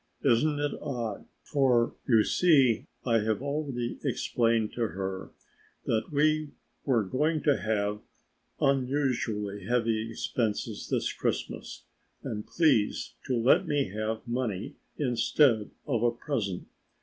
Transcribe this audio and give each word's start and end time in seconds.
Isn't 0.23 0.57
it 0.57 0.71
odd, 0.81 1.25
for 1.43 1.93
you 2.07 2.23
see 2.23 2.87
I 3.05 3.19
have 3.19 3.43
already 3.43 3.99
explained 4.03 4.73
to 4.73 4.87
her 4.87 5.29
that 5.85 6.11
we 6.11 6.53
were 6.85 7.03
going 7.03 7.43
to 7.43 7.55
have 7.57 8.01
unusually 8.59 9.65
heavy 9.65 10.09
expenses 10.09 10.89
this 10.89 11.13
Christmas 11.13 11.83
and 12.23 12.47
please 12.47 13.13
to 13.27 13.37
let 13.37 13.67
me 13.67 13.89
have 13.89 14.27
money 14.27 14.73
instead 14.97 15.69
of 15.85 16.01
a 16.01 16.09
present? 16.09 16.65